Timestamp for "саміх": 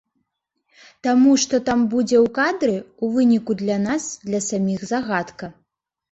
4.47-4.87